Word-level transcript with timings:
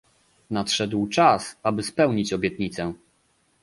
Nadszedł 0.49 1.07
czas, 1.07 1.57
aby 1.63 1.83
spełnić 1.83 2.33
obietnicę 2.33 2.93